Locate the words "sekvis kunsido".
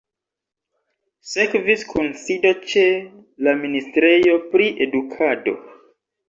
1.31-2.53